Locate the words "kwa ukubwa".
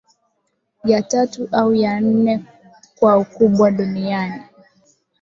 2.99-3.71